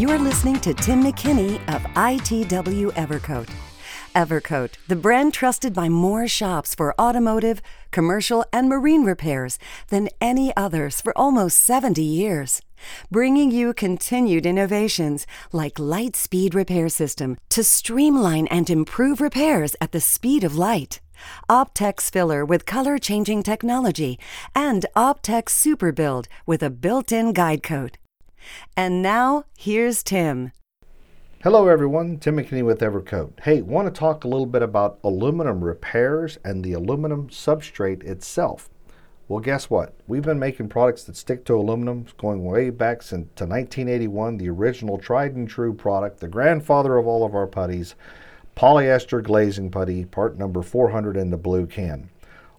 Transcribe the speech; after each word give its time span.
You're 0.00 0.18
listening 0.18 0.58
to 0.60 0.72
Tim 0.72 1.02
McKinney 1.04 1.56
of 1.74 1.82
ITW 1.92 2.90
Evercoat. 2.92 3.50
Evercoat, 4.14 4.70
the 4.88 4.96
brand 4.96 5.34
trusted 5.34 5.74
by 5.74 5.90
more 5.90 6.26
shops 6.26 6.74
for 6.74 6.98
automotive, 6.98 7.60
commercial, 7.90 8.46
and 8.50 8.66
marine 8.66 9.04
repairs 9.04 9.58
than 9.88 10.08
any 10.22 10.56
others 10.56 11.02
for 11.02 11.12
almost 11.18 11.58
70 11.58 12.02
years. 12.02 12.62
Bringing 13.10 13.50
you 13.50 13.74
continued 13.74 14.46
innovations 14.46 15.26
like 15.52 15.78
Light 15.78 16.16
Speed 16.16 16.54
Repair 16.54 16.88
System 16.88 17.36
to 17.50 17.62
streamline 17.62 18.46
and 18.46 18.70
improve 18.70 19.20
repairs 19.20 19.76
at 19.82 19.92
the 19.92 20.00
speed 20.00 20.44
of 20.44 20.56
light. 20.56 21.00
Optex 21.50 22.10
filler 22.10 22.42
with 22.42 22.64
color 22.64 22.96
changing 22.96 23.42
technology, 23.42 24.18
and 24.54 24.86
Optex 24.96 25.50
Super 25.50 25.92
Build 25.92 26.26
with 26.46 26.62
a 26.62 26.70
built 26.70 27.12
in 27.12 27.34
guide 27.34 27.62
coat. 27.62 27.98
And 28.76 29.02
now, 29.02 29.44
here's 29.56 30.02
Tim. 30.02 30.52
Hello, 31.42 31.68
everyone. 31.68 32.18
Tim 32.18 32.36
McKinney 32.36 32.64
with 32.64 32.80
Evercoat. 32.80 33.40
Hey, 33.40 33.62
want 33.62 33.86
to 33.86 33.98
talk 33.98 34.24
a 34.24 34.28
little 34.28 34.46
bit 34.46 34.62
about 34.62 34.98
aluminum 35.02 35.64
repairs 35.64 36.38
and 36.44 36.62
the 36.62 36.74
aluminum 36.74 37.28
substrate 37.28 38.04
itself. 38.04 38.68
Well, 39.26 39.40
guess 39.40 39.70
what? 39.70 39.94
We've 40.06 40.22
been 40.24 40.38
making 40.38 40.70
products 40.70 41.04
that 41.04 41.16
stick 41.16 41.44
to 41.44 41.54
aluminum 41.54 42.04
going 42.18 42.44
way 42.44 42.70
back 42.70 43.00
since 43.00 43.28
to 43.36 43.44
1981, 43.44 44.36
the 44.36 44.50
original 44.50 44.98
tried 44.98 45.34
and 45.34 45.48
true 45.48 45.72
product, 45.72 46.20
the 46.20 46.28
grandfather 46.28 46.96
of 46.96 47.06
all 47.06 47.24
of 47.24 47.34
our 47.34 47.46
putties, 47.46 47.94
polyester 48.56 49.22
glazing 49.22 49.70
putty, 49.70 50.04
part 50.04 50.36
number 50.36 50.62
400 50.62 51.16
in 51.16 51.30
the 51.30 51.36
blue 51.36 51.66
can. 51.66 52.10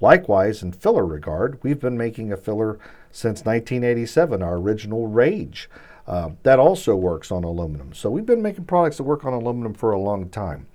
Likewise, 0.00 0.62
in 0.62 0.72
filler 0.72 1.06
regard, 1.06 1.58
we've 1.62 1.80
been 1.80 1.96
making 1.96 2.32
a 2.32 2.36
filler 2.36 2.78
since 3.10 3.44
1987, 3.44 4.42
our 4.42 4.56
original 4.56 5.06
Rage. 5.06 5.70
Uh, 6.06 6.30
that 6.42 6.58
also 6.58 6.94
works 6.94 7.32
on 7.32 7.44
aluminum. 7.44 7.92
So 7.92 8.10
we've 8.10 8.26
been 8.26 8.42
making 8.42 8.66
products 8.66 8.98
that 8.98 9.04
work 9.04 9.24
on 9.24 9.32
aluminum 9.32 9.74
for 9.74 9.92
a 9.92 9.98
long 9.98 10.28
time. 10.28 10.66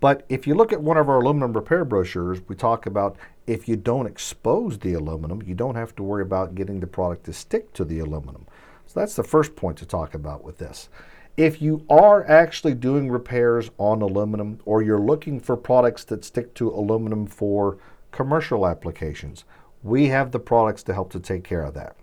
But 0.00 0.24
if 0.28 0.48
you 0.48 0.54
look 0.54 0.72
at 0.72 0.82
one 0.82 0.96
of 0.96 1.08
our 1.08 1.20
aluminum 1.20 1.52
repair 1.52 1.84
brochures, 1.84 2.40
we 2.48 2.56
talk 2.56 2.86
about 2.86 3.16
if 3.46 3.68
you 3.68 3.76
don't 3.76 4.06
expose 4.06 4.78
the 4.78 4.94
aluminum, 4.94 5.42
you 5.42 5.54
don't 5.54 5.76
have 5.76 5.94
to 5.96 6.02
worry 6.02 6.22
about 6.22 6.56
getting 6.56 6.80
the 6.80 6.88
product 6.88 7.24
to 7.26 7.32
stick 7.32 7.72
to 7.74 7.84
the 7.84 8.00
aluminum. 8.00 8.46
So 8.86 8.98
that's 8.98 9.14
the 9.14 9.22
first 9.22 9.54
point 9.54 9.78
to 9.78 9.86
talk 9.86 10.14
about 10.14 10.42
with 10.42 10.58
this. 10.58 10.88
If 11.36 11.62
you 11.62 11.86
are 11.88 12.28
actually 12.28 12.74
doing 12.74 13.10
repairs 13.10 13.70
on 13.78 14.02
aluminum 14.02 14.58
or 14.64 14.82
you're 14.82 15.00
looking 15.00 15.38
for 15.38 15.56
products 15.56 16.04
that 16.04 16.24
stick 16.24 16.52
to 16.54 16.70
aluminum 16.70 17.26
for 17.26 17.78
commercial 18.12 18.66
applications, 18.66 19.44
we 19.82 20.08
have 20.08 20.30
the 20.30 20.38
products 20.38 20.82
to 20.84 20.94
help 20.94 21.10
to 21.12 21.20
take 21.20 21.42
care 21.42 21.64
of 21.64 21.74
that. 21.74 21.96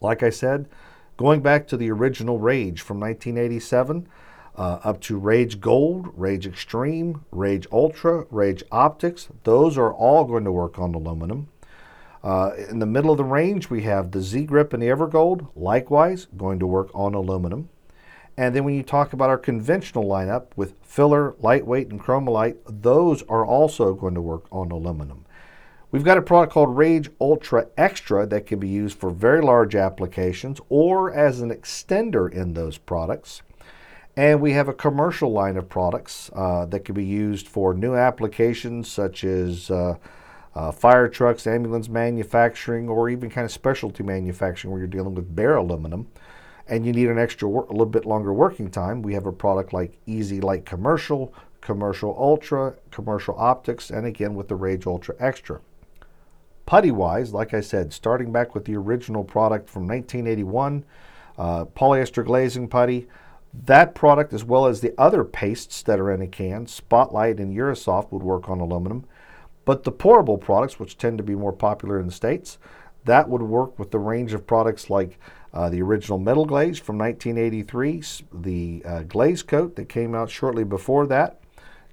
Like 0.00 0.22
I 0.22 0.30
said, 0.30 0.68
going 1.16 1.40
back 1.40 1.68
to 1.68 1.76
the 1.76 1.90
original 1.90 2.38
Rage 2.38 2.80
from 2.80 2.98
1987, 2.98 4.08
uh, 4.56 4.80
up 4.82 5.00
to 5.02 5.16
Rage 5.16 5.60
Gold, 5.60 6.08
Rage 6.16 6.46
Extreme, 6.46 7.24
Rage 7.30 7.66
Ultra, 7.70 8.26
Rage 8.30 8.64
Optex, 8.72 9.28
those 9.44 9.78
are 9.78 9.92
all 9.92 10.24
going 10.24 10.44
to 10.44 10.52
work 10.52 10.78
on 10.78 10.94
aluminum. 10.94 11.48
Uh, 12.22 12.52
in 12.68 12.78
the 12.78 12.86
middle 12.86 13.10
of 13.10 13.16
the 13.16 13.24
range, 13.24 13.70
we 13.70 13.82
have 13.82 14.10
the 14.10 14.20
Z 14.20 14.44
Grip 14.44 14.72
and 14.72 14.82
the 14.82 14.88
Evergold, 14.88 15.48
likewise 15.54 16.26
going 16.36 16.58
to 16.58 16.66
work 16.66 16.90
on 16.94 17.14
aluminum. 17.14 17.68
And 18.40 18.56
then 18.56 18.64
when 18.64 18.72
you 18.72 18.82
talk 18.82 19.12
about 19.12 19.28
our 19.28 19.36
conventional 19.36 20.06
lineup 20.06 20.46
with 20.56 20.72
filler, 20.80 21.34
lightweight, 21.40 21.90
and 21.90 22.00
chromalite, 22.00 22.56
those 22.66 23.22
are 23.24 23.44
also 23.44 23.92
going 23.92 24.14
to 24.14 24.22
work 24.22 24.46
on 24.50 24.70
aluminum. 24.70 25.26
We've 25.90 26.04
got 26.04 26.16
a 26.16 26.22
product 26.22 26.54
called 26.54 26.74
Rage 26.74 27.10
Ultra 27.20 27.66
Extra 27.76 28.26
that 28.28 28.46
can 28.46 28.58
be 28.58 28.66
used 28.66 28.96
for 28.96 29.10
very 29.10 29.42
large 29.42 29.74
applications 29.74 30.58
or 30.70 31.12
as 31.12 31.42
an 31.42 31.50
extender 31.50 32.32
in 32.32 32.54
those 32.54 32.78
products. 32.78 33.42
And 34.16 34.40
we 34.40 34.52
have 34.52 34.68
a 34.68 34.72
commercial 34.72 35.30
line 35.30 35.58
of 35.58 35.68
products 35.68 36.30
uh, 36.34 36.64
that 36.64 36.86
can 36.86 36.94
be 36.94 37.04
used 37.04 37.46
for 37.46 37.74
new 37.74 37.94
applications 37.94 38.90
such 38.90 39.22
as 39.22 39.70
uh, 39.70 39.96
uh, 40.54 40.72
fire 40.72 41.08
trucks, 41.08 41.46
ambulance 41.46 41.90
manufacturing, 41.90 42.88
or 42.88 43.10
even 43.10 43.28
kind 43.28 43.44
of 43.44 43.52
specialty 43.52 44.02
manufacturing 44.02 44.72
where 44.72 44.78
you're 44.78 44.88
dealing 44.88 45.14
with 45.14 45.36
bare 45.36 45.56
aluminum 45.56 46.06
and 46.66 46.86
you 46.86 46.92
need 46.92 47.08
an 47.08 47.18
extra 47.18 47.48
a 47.48 47.72
little 47.72 47.86
bit 47.86 48.06
longer 48.06 48.32
working 48.32 48.70
time, 48.70 49.02
we 49.02 49.14
have 49.14 49.26
a 49.26 49.32
product 49.32 49.72
like 49.72 49.98
Easy 50.06 50.40
Light 50.40 50.64
Commercial, 50.64 51.34
Commercial 51.60 52.16
Ultra, 52.18 52.74
Commercial 52.90 53.34
Optex, 53.34 53.90
and 53.90 54.06
again 54.06 54.34
with 54.34 54.48
the 54.48 54.56
Rage 54.56 54.86
Ultra 54.86 55.14
Extra. 55.18 55.60
Putty 56.66 56.90
wise, 56.90 57.32
like 57.32 57.52
I 57.52 57.60
said, 57.60 57.92
starting 57.92 58.30
back 58.32 58.54
with 58.54 58.64
the 58.64 58.76
original 58.76 59.24
product 59.24 59.68
from 59.68 59.88
1981, 59.88 60.84
uh, 61.36 61.64
polyester 61.64 62.24
glazing 62.24 62.68
putty, 62.68 63.08
that 63.52 63.94
product 63.94 64.32
as 64.32 64.44
well 64.44 64.66
as 64.66 64.80
the 64.80 64.94
other 64.96 65.24
pastes 65.24 65.82
that 65.82 65.98
are 65.98 66.12
in 66.12 66.22
a 66.22 66.28
can, 66.28 66.66
Spotlight 66.66 67.40
and 67.40 67.56
Eurosoft 67.56 68.12
would 68.12 68.22
work 68.22 68.48
on 68.48 68.60
aluminum. 68.60 69.04
But 69.64 69.84
the 69.84 69.92
pourable 69.92 70.40
products, 70.40 70.78
which 70.78 70.96
tend 70.96 71.18
to 71.18 71.24
be 71.24 71.34
more 71.34 71.52
popular 71.52 71.98
in 71.98 72.06
the 72.06 72.12
States, 72.12 72.58
that 73.04 73.28
would 73.28 73.42
work 73.42 73.78
with 73.78 73.90
the 73.90 73.98
range 73.98 74.32
of 74.32 74.46
products 74.46 74.90
like 74.90 75.18
uh, 75.52 75.68
the 75.68 75.82
original 75.82 76.18
metal 76.18 76.44
glaze 76.44 76.78
from 76.78 76.98
1983, 76.98 78.02
the 78.32 78.82
uh, 78.84 79.02
glaze 79.02 79.42
coat 79.42 79.76
that 79.76 79.88
came 79.88 80.14
out 80.14 80.30
shortly 80.30 80.64
before 80.64 81.06
that, 81.06 81.40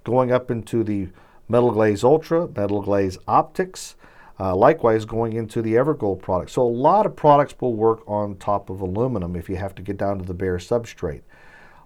going 0.03 0.31
up 0.31 0.51
into 0.51 0.83
the 0.83 1.09
metal 1.49 1.71
glaze 1.71 2.03
ultra, 2.03 2.47
metal 2.55 2.81
glaze 2.81 3.17
Optex, 3.27 3.95
uh, 4.39 4.55
likewise 4.55 5.05
going 5.05 5.33
into 5.33 5.61
the 5.61 5.73
Evergold 5.73 6.21
product. 6.21 6.51
So 6.51 6.61
a 6.61 6.67
lot 6.67 7.05
of 7.05 7.15
products 7.15 7.55
will 7.59 7.73
work 7.73 8.07
on 8.07 8.35
top 8.35 8.69
of 8.69 8.81
aluminum 8.81 9.35
if 9.35 9.49
you 9.49 9.55
have 9.55 9.73
to 9.75 9.81
get 9.81 9.97
down 9.97 10.19
to 10.19 10.25
the 10.25 10.33
bare 10.33 10.57
substrate. 10.57 11.21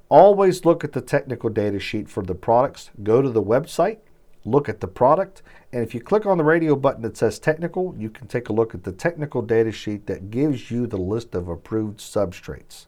Always 0.10 0.66
look 0.66 0.84
at 0.84 0.92
the 0.92 1.00
technical 1.00 1.50
data 1.50 1.80
sheet 1.80 2.10
for 2.10 2.24
the 2.24 2.36
products. 2.36 2.92
Go 3.02 3.22
to 3.22 3.30
the 3.30 3.42
website, 3.42 4.00
look 4.46 4.68
at 4.68 4.80
the 4.80 4.88
product, 4.88 5.42
and 5.72 5.84
if 5.84 5.94
you 5.94 6.02
click 6.02 6.26
on 6.26 6.38
the 6.38 6.44
radio 6.44 6.76
button 6.76 7.02
that 7.04 7.18
says 7.18 7.40
technical, 7.40 7.96
you 7.98 8.10
can 8.10 8.28
take 8.28 8.50
a 8.50 8.54
look 8.54 8.74
at 8.74 8.84
the 8.84 8.92
technical 8.92 9.42
data 9.42 9.72
sheet 9.72 10.08
that 10.08 10.32
gives 10.32 10.72
you 10.72 10.88
the 10.88 10.98
list 10.98 11.36
of 11.36 11.48
approved 11.48 12.00
substrates. 12.00 12.88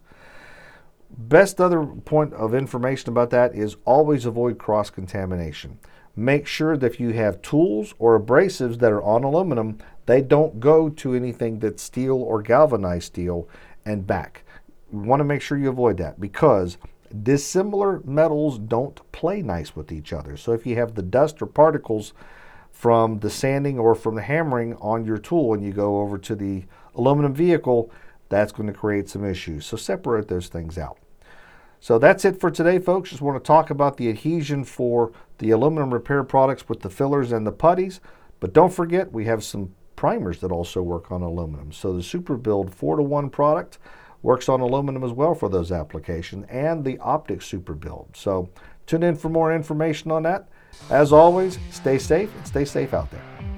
Best 1.16 1.62
other 1.62 1.86
point 1.86 2.34
of 2.34 2.56
information 2.56 3.10
about 3.10 3.30
that 3.30 3.54
is 3.54 3.78
always 3.86 4.26
avoid 4.26 4.58
cross 4.58 4.90
contamination. 4.90 5.78
Make 6.16 6.48
sure 6.48 6.76
that 6.76 6.94
if 6.94 7.00
you 7.00 7.14
have 7.14 7.42
tools 7.42 7.94
or 8.00 8.20
abrasives 8.20 8.80
that 8.80 8.92
are 8.92 9.04
on 9.04 9.24
aluminum, 9.24 9.78
they 10.06 10.22
don't 10.22 10.60
go 10.60 10.90
to 10.90 11.14
anything 11.14 11.60
that's 11.60 11.84
steel 11.84 12.22
or 12.22 12.42
galvanized 12.42 13.06
steel 13.06 13.48
and 13.86 14.06
back. 14.08 14.44
You 14.92 15.00
want 15.00 15.20
to 15.20 15.26
make 15.26 15.42
sure 15.42 15.58
you 15.58 15.70
avoid 15.70 15.98
that 15.98 16.20
because 16.20 16.78
dissimilar 17.22 18.02
metals 18.04 18.58
don't 18.58 19.00
play 19.12 19.42
nice 19.42 19.76
with 19.76 19.92
each 19.92 20.14
other. 20.14 20.36
So 20.36 20.54
if 20.54 20.66
you 20.66 20.76
have 20.78 20.96
the 20.96 21.04
dust 21.04 21.42
or 21.42 21.46
particles 21.46 22.14
from 22.72 23.20
the 23.20 23.30
sanding 23.30 23.78
or 23.78 23.94
from 23.94 24.16
the 24.16 24.22
hammering 24.24 24.76
on 24.78 25.06
your 25.06 25.20
tool 25.20 25.54
and 25.54 25.64
you 25.64 25.72
go 25.72 26.02
over 26.02 26.18
to 26.18 26.36
the 26.36 26.64
aluminum 26.96 27.34
vehicle, 27.34 27.92
that's 28.30 28.52
going 28.52 28.68
to 28.68 28.74
create 28.74 29.10
some 29.10 29.24
issues. 29.24 29.66
So 29.66 29.78
separate 29.78 30.28
those 30.28 30.48
things 30.48 30.78
out. 30.78 30.98
So 31.80 32.00
that's 32.00 32.26
it 32.26 32.40
for 32.40 32.50
today, 32.50 32.80
folks. 32.80 33.10
Just 33.10 33.22
want 33.22 33.42
to 33.42 33.46
talk 33.46 33.70
about 33.70 33.98
the 33.98 34.10
adhesion 34.10 34.64
for 34.64 35.12
the 35.38 35.52
aluminum 35.52 35.94
repair 35.94 36.24
products 36.24 36.68
with 36.68 36.80
the 36.80 36.90
fillers 36.90 37.32
and 37.32 37.46
the 37.46 37.52
putties. 37.52 38.00
But 38.40 38.54
don't 38.54 38.74
forget, 38.74 39.12
we 39.12 39.26
have 39.26 39.44
some 39.44 39.76
primers 39.96 40.40
that 40.40 40.52
also 40.52 40.82
work 40.82 41.12
on 41.12 41.22
aluminum. 41.22 41.72
So 41.72 41.94
the 41.94 42.02
Super 42.02 42.38
Build 42.38 42.74
4 42.74 42.98
to 42.98 43.04
1 43.04 43.30
product 43.30 43.78
works 44.24 44.50
on 44.50 44.62
aluminum 44.62 45.04
as 45.04 45.12
well 45.12 45.36
for 45.36 45.50
those 45.50 45.72
applications, 45.72 46.46
and 46.50 46.84
the 46.84 46.98
Optex 46.98 47.44
Super 47.44 47.74
Build. 47.74 48.10
So 48.14 48.50
tune 48.88 49.04
in 49.04 49.16
for 49.16 49.30
more 49.30 49.54
information 49.54 50.10
on 50.10 50.24
that. 50.24 50.50
As 50.90 51.14
always, 51.14 51.60
stay 51.70 52.00
safe 52.00 52.36
and 52.36 52.48
stay 52.48 52.66
safe 52.66 52.94
out 52.96 53.12
there. 53.12 53.53